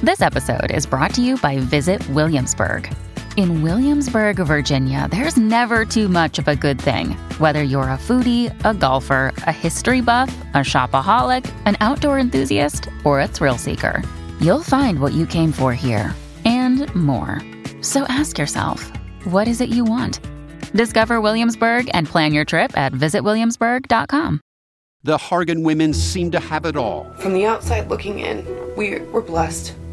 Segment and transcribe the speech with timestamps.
[0.00, 2.88] This episode is brought to you by Visit Williamsburg.
[3.36, 7.16] In Williamsburg, Virginia, there's never too much of a good thing.
[7.38, 13.20] Whether you're a foodie, a golfer, a history buff, a shopaholic, an outdoor enthusiast, or
[13.20, 14.04] a thrill seeker,
[14.40, 17.42] you'll find what you came for here and more.
[17.80, 18.92] So ask yourself,
[19.24, 20.20] what is it you want?
[20.74, 24.40] Discover Williamsburg and plan your trip at visitwilliamsburg.com.
[25.02, 27.12] The Hargan women seem to have it all.
[27.18, 28.46] From the outside looking in,
[28.76, 29.74] we were blessed.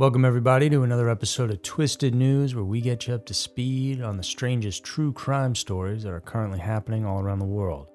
[0.00, 4.00] Welcome, everybody, to another episode of Twisted News, where we get you up to speed
[4.00, 7.86] on the strangest true crime stories that are currently happening all around the world.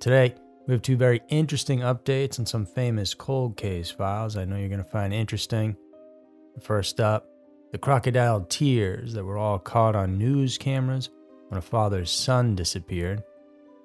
[0.00, 0.34] Today,
[0.66, 4.68] we have two very interesting updates on some famous cold case files I know you're
[4.68, 5.78] going to find interesting.
[6.60, 7.26] First up,
[7.72, 11.08] the crocodile tears that were all caught on news cameras
[11.48, 13.22] when a father's son disappeared.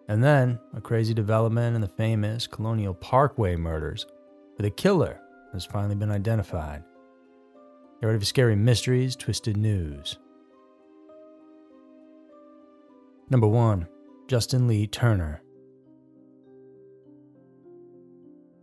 [0.10, 4.06] And then, a crazy development in the famous Colonial Parkway murders,
[4.58, 5.22] where the killer
[5.54, 6.84] has finally been identified.
[8.00, 10.18] Get ready for scary mysteries, twisted news.
[13.30, 13.88] Number 1
[14.30, 15.42] Justin Lee Turner.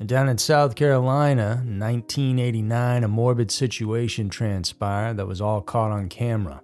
[0.00, 5.90] And down in South Carolina, in 1989, a morbid situation transpired that was all caught
[5.90, 6.62] on camera.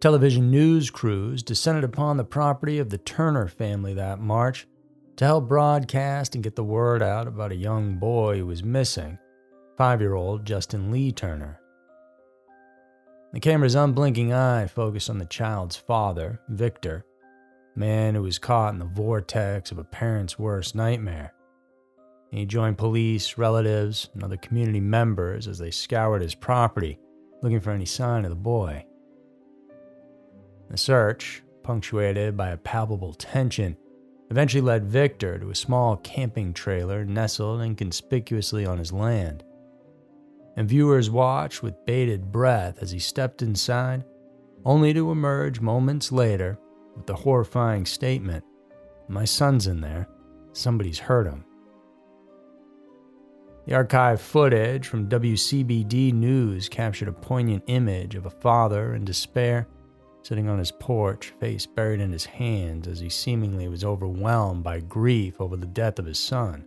[0.00, 4.66] Television news crews descended upon the property of the Turner family that March
[5.16, 9.18] to help broadcast and get the word out about a young boy who was missing
[9.76, 11.60] five year old Justin Lee Turner.
[13.32, 17.04] The camera's unblinking eye focused on the child's father, Victor,
[17.74, 21.34] man who was caught in the vortex of a parent's worst nightmare.
[22.30, 26.98] He joined police, relatives, and other community members as they scoured his property,
[27.42, 28.84] looking for any sign of the boy.
[30.70, 33.76] The search, punctuated by a palpable tension,
[34.30, 39.44] eventually led Victor to a small camping trailer nestled inconspicuously on his land
[40.56, 44.04] and viewers watched with bated breath as he stepped inside,
[44.64, 46.58] only to emerge moments later
[46.96, 48.44] with the horrifying statement
[49.08, 50.08] My son's in there.
[50.52, 51.44] Somebody's hurt him.
[53.66, 59.66] The archive footage from WCBD News captured a poignant image of a father in despair
[60.24, 64.80] sitting on his porch, face buried in his hands as he seemingly was overwhelmed by
[64.80, 66.64] grief over the death of his son.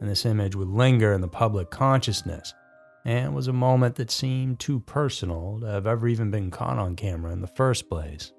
[0.00, 2.52] And this image would linger in the public consciousness
[3.04, 6.96] and was a moment that seemed too personal to have ever even been caught on
[6.96, 8.32] camera in the first place.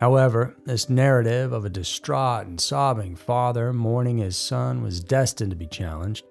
[0.00, 5.56] However, this narrative of a distraught and sobbing father mourning his son was destined to
[5.56, 6.24] be challenged.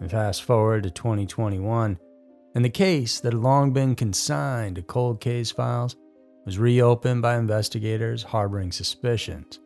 [0.00, 1.96] And fast forward to 2021,
[2.54, 5.96] and the case that had long been consigned to cold case files
[6.44, 9.60] was reopened by investigators harboring suspicions.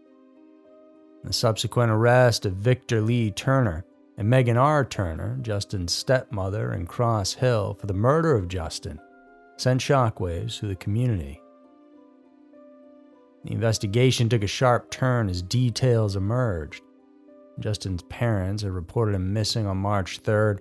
[1.24, 3.84] The subsequent arrest of Victor Lee Turner
[4.18, 4.84] and Megan R.
[4.84, 8.98] Turner, Justin's stepmother in Cross Hill, for the murder of Justin,
[9.58, 11.40] sent shockwaves through the community.
[13.44, 16.82] The investigation took a sharp turn as details emerged.
[17.60, 20.60] Justin's parents had reported him missing on March 3rd,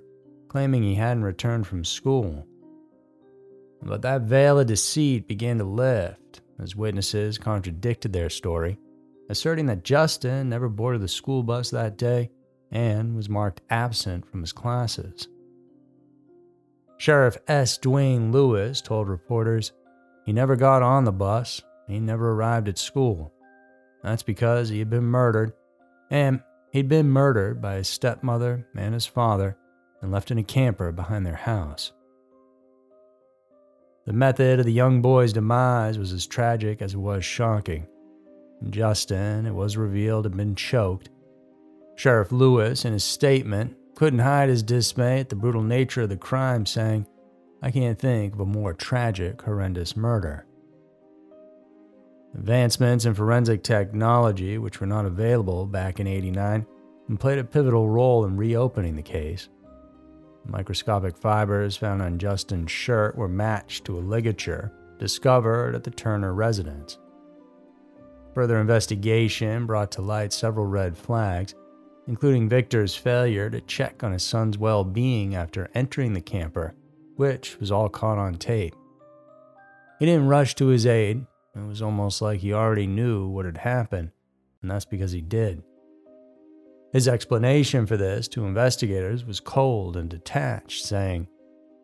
[0.50, 2.46] claiming he hadn't returned from school.
[3.82, 8.78] But that veil of deceit began to lift as witnesses contradicted their story,
[9.30, 12.30] asserting that Justin never boarded the school bus that day
[12.76, 15.30] and was marked absent from his classes.
[16.98, 17.78] Sheriff S.
[17.78, 19.72] Dwayne Lewis told reporters
[20.26, 23.32] he never got on the bus, he never arrived at school.
[24.04, 25.54] That's because he had been murdered,
[26.12, 26.42] and
[26.72, 29.56] he'd been murdered by his stepmother and his father
[30.02, 31.94] and left in a camper behind their house.
[34.06, 37.88] The method of the young boy's demise was as tragic as it was shocking.
[38.70, 41.10] Justin, it was revealed, had been choked
[41.96, 46.18] Sheriff Lewis, in his statement, couldn't hide his dismay at the brutal nature of the
[46.18, 47.08] crime, saying,
[47.62, 50.46] I can't think of a more tragic, horrendous murder.
[52.38, 56.66] Advancements in forensic technology, which were not available back in 89,
[57.18, 59.48] played a pivotal role in reopening the case.
[60.46, 66.34] Microscopic fibers found on Justin's shirt were matched to a ligature discovered at the Turner
[66.34, 66.98] residence.
[68.34, 71.56] Further investigation brought to light several red flags,
[72.08, 76.76] including Victor's failure to check on his son's well being after entering the camper,
[77.16, 78.76] which was all caught on tape.
[80.00, 81.26] He didn't rush to his aid.
[81.56, 84.12] It was almost like he already knew what had happened,
[84.62, 85.64] and that's because he did.
[86.92, 91.28] His explanation for this to investigators was cold and detached, saying,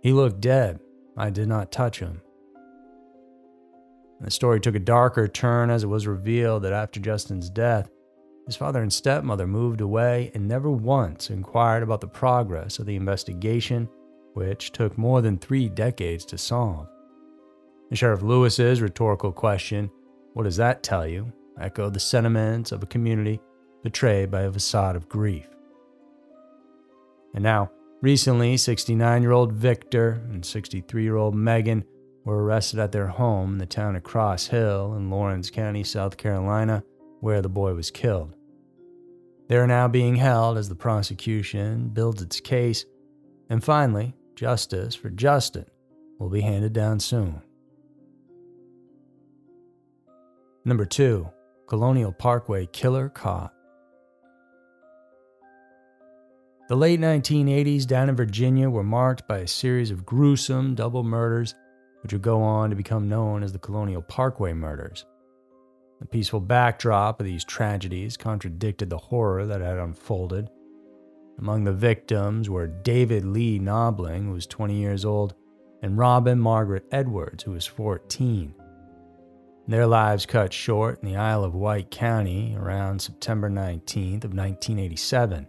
[0.01, 0.79] He looked dead.
[1.17, 2.21] I did not touch him.
[4.21, 7.89] The story took a darker turn as it was revealed that after Justin's death,
[8.45, 12.95] his father and stepmother moved away and never once inquired about the progress of the
[12.95, 13.87] investigation,
[14.33, 16.87] which took more than three decades to solve.
[17.89, 19.91] And Sheriff Lewis's rhetorical question,
[20.33, 21.31] What does that tell you?
[21.59, 23.39] echoed the sentiments of a community
[23.83, 25.47] betrayed by a facade of grief.
[27.33, 27.71] And now,
[28.01, 31.83] recently, 69 year old Victor and 63 year old Megan
[32.23, 36.17] were arrested at their home in the town of Cross Hill in Laurens County, South
[36.17, 36.83] Carolina,
[37.21, 38.35] where the boy was killed.
[39.47, 42.85] They are now being held as the prosecution builds its case,
[43.49, 45.65] and finally, justice for Justin
[46.19, 47.41] will be handed down soon.
[50.65, 51.27] Number 2
[51.67, 53.53] Colonial Parkway Killer Caught.
[56.69, 61.53] The late 1980s down in Virginia were marked by a series of gruesome double murders,
[62.01, 65.05] which would go on to become known as the Colonial Parkway murders.
[66.01, 70.49] The peaceful backdrop of these tragedies contradicted the horror that had unfolded.
[71.37, 75.35] Among the victims were David Lee Knobling, who was 20 years old,
[75.83, 78.55] and Robin Margaret Edwards, who was 14.
[79.67, 85.47] Their lives cut short in the Isle of Wight County around September 19th of 1987.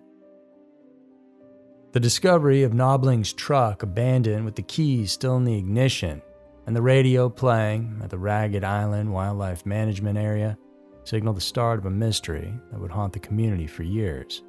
[1.92, 6.20] The discovery of Knobling's truck abandoned with the keys still in the ignition
[6.66, 10.56] and the radio playing at the Ragged Island Wildlife Management Area
[11.04, 14.42] signaled the start of a mystery that would haunt the community for years.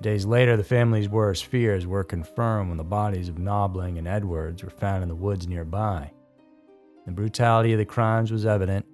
[0.00, 4.64] Days later, the family's worst fears were confirmed when the bodies of Knobling and Edwards
[4.64, 6.10] were found in the woods nearby.
[7.04, 8.86] The brutality of the crimes was evident.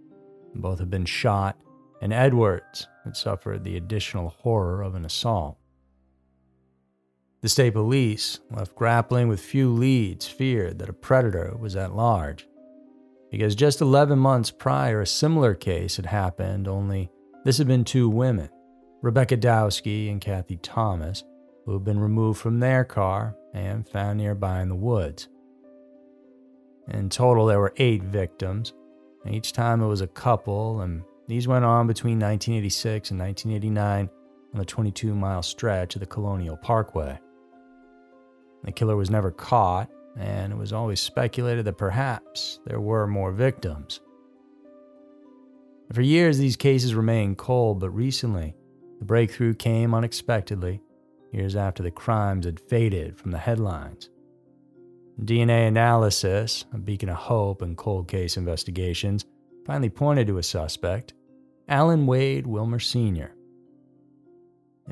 [0.56, 1.56] Both had been shot,
[2.00, 5.59] and Edwards had suffered the additional horror of an assault.
[7.46, 12.48] The state police, left grappling with few leads, feared that a predator was at large.
[13.31, 17.08] Because just 11 months prior, a similar case had happened, only
[17.44, 18.48] this had been two women,
[19.00, 21.22] Rebecca Dowski and Kathy Thomas,
[21.64, 25.28] who had been removed from their car and found nearby in the woods.
[26.88, 28.72] In total, there were eight victims.
[29.25, 34.10] And each time it was a couple, and these went on between 1986 and 1989
[34.52, 37.20] on the 22 mile stretch of the Colonial Parkway.
[38.66, 43.32] The killer was never caught, and it was always speculated that perhaps there were more
[43.32, 44.00] victims.
[45.92, 48.56] For years, these cases remained cold, but recently,
[48.98, 50.82] the breakthrough came unexpectedly,
[51.32, 54.10] years after the crimes had faded from the headlines.
[55.22, 59.25] DNA analysis, a beacon of hope in cold case investigations,
[59.64, 61.14] finally pointed to a suspect,
[61.68, 63.32] Alan Wade Wilmer Sr.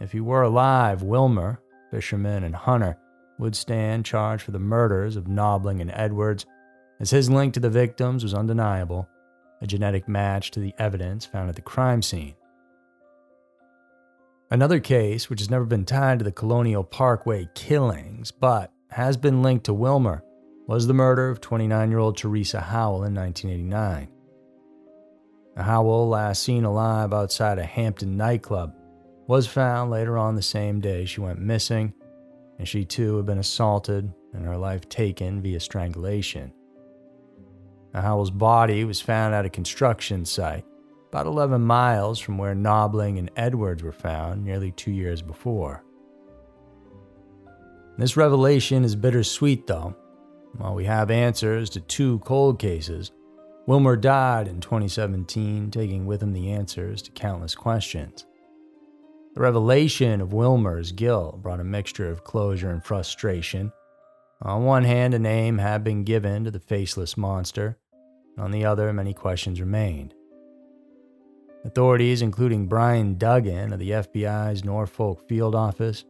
[0.00, 2.98] If he were alive, Wilmer, fisherman and hunter,
[3.38, 6.46] would stand charged for the murders of Knobling and Edwards,
[7.00, 9.08] as his link to the victims was undeniable,
[9.60, 12.34] a genetic match to the evidence found at the crime scene.
[14.50, 19.42] Another case, which has never been tied to the Colonial Parkway killings, but has been
[19.42, 20.22] linked to Wilmer,
[20.66, 24.08] was the murder of 29 year old Teresa Howell in 1989.
[25.56, 28.74] Howell, last seen alive outside a Hampton nightclub,
[29.26, 31.94] was found later on the same day she went missing
[32.58, 36.52] and she too had been assaulted and her life taken via strangulation.
[37.92, 40.64] Now, Howell's body was found at a construction site
[41.10, 45.84] about 11 miles from where Knobling and Edwards were found nearly two years before.
[47.96, 49.94] This revelation is bittersweet, though.
[50.56, 53.12] While we have answers to two cold cases,
[53.66, 58.26] Wilmer died in 2017, taking with him the answers to countless questions.
[59.34, 63.72] The revelation of Wilmer's guilt brought a mixture of closure and frustration.
[64.42, 67.76] On one hand, a name had been given to the faceless monster,
[68.38, 70.14] on the other, many questions remained.
[71.64, 76.04] Authorities, including Brian Dugan of the FBI's Norfolk field office,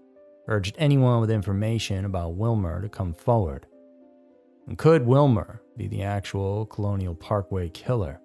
[0.48, 3.66] urged anyone with information about Wilmer to come forward.
[4.66, 8.20] And could Wilmer be the actual Colonial Parkway killer?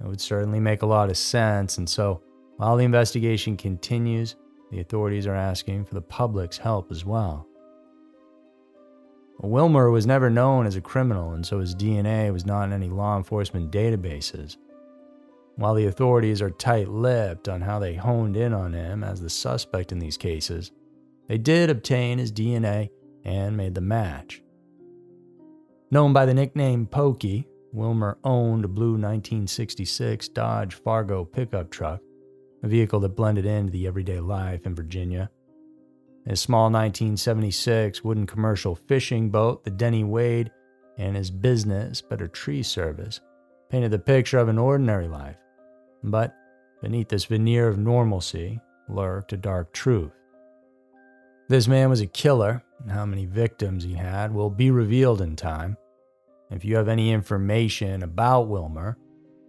[0.00, 2.22] It would certainly make a lot of sense, and so
[2.62, 4.36] while the investigation continues,
[4.70, 7.44] the authorities are asking for the public's help as well.
[9.40, 12.88] Wilmer was never known as a criminal, and so his DNA was not in any
[12.88, 14.58] law enforcement databases.
[15.56, 19.28] While the authorities are tight lipped on how they honed in on him as the
[19.28, 20.70] suspect in these cases,
[21.26, 22.90] they did obtain his DNA
[23.24, 24.40] and made the match.
[25.90, 32.00] Known by the nickname Pokey, Wilmer owned a blue 1966 Dodge Fargo pickup truck,
[32.62, 35.30] a vehicle that blended into the everyday life in Virginia.
[36.26, 40.50] His small 1976 wooden commercial fishing boat, the Denny Wade,
[40.98, 43.20] and his business, Better Tree Service,
[43.70, 45.36] painted the picture of an ordinary life.
[46.04, 46.34] But
[46.80, 50.12] beneath this veneer of normalcy lurked a dark truth.
[51.48, 55.34] This man was a killer, and how many victims he had will be revealed in
[55.36, 55.76] time.
[56.50, 58.96] If you have any information about Wilmer,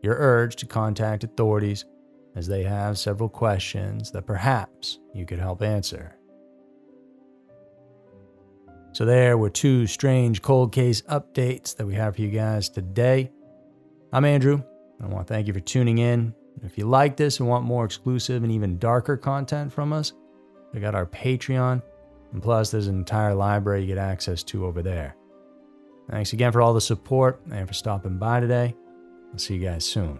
[0.01, 1.85] you're urged to contact authorities
[2.35, 6.15] as they have several questions that perhaps you could help answer.
[8.91, 13.31] So, there were two strange cold case updates that we have for you guys today.
[14.11, 14.61] I'm Andrew,
[14.99, 16.35] and I want to thank you for tuning in.
[16.61, 20.13] If you like this and want more exclusive and even darker content from us,
[20.73, 21.81] we got our Patreon,
[22.33, 25.15] and plus, there's an entire library you get access to over there.
[26.09, 28.75] Thanks again for all the support and for stopping by today.
[29.31, 30.19] I'll see you guys soon.